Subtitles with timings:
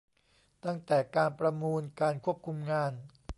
[0.65, 2.91] ตั้งแต่การประมูล การควบคุมงาน